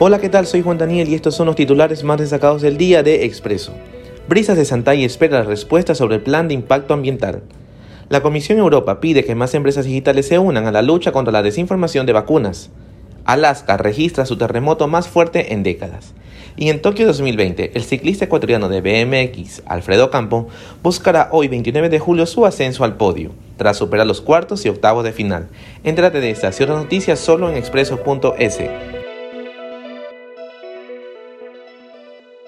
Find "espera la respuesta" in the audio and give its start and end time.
5.04-5.94